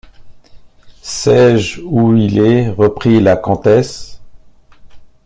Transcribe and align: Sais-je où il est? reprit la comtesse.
Sais-je 1.03 1.79
où 1.83 2.15
il 2.17 2.39
est? 2.39 2.69
reprit 2.69 3.19
la 3.19 3.35
comtesse. 3.35 4.19